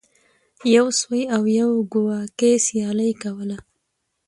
یو 0.75 0.87
سوی 0.99 1.23
او 1.35 1.43
یو 1.59 1.71
کواګې 1.91 2.51
سیالي 2.65 3.11
کوله. 3.21 3.57